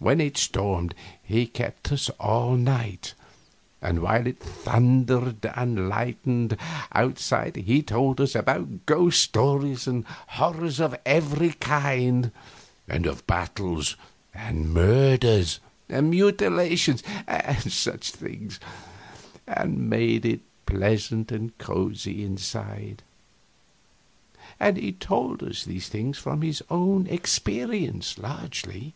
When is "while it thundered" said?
3.98-5.44